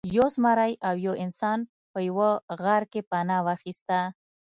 یو 0.17 0.27
زمری 0.35 0.73
او 0.87 0.95
یو 1.05 1.13
انسان 1.23 1.59
په 1.91 1.99
یوه 2.07 2.29
غار 2.61 2.83
کې 2.91 3.01
پناه 3.09 3.43
واخیسته. 3.45 3.99